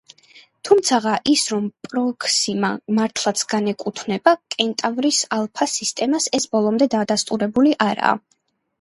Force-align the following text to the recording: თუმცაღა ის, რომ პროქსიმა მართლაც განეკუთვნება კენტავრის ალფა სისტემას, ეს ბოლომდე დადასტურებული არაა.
თუმცაღა 0.69 1.11
ის, 1.33 1.43
რომ 1.55 1.67
პროქსიმა 1.87 2.71
მართლაც 3.01 3.45
განეკუთვნება 3.53 4.35
კენტავრის 4.57 5.23
ალფა 5.41 5.71
სისტემას, 5.77 6.31
ეს 6.41 6.53
ბოლომდე 6.57 6.93
დადასტურებული 6.99 7.81
არაა. 7.91 8.21